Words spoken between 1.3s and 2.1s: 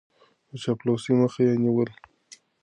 يې نيوله.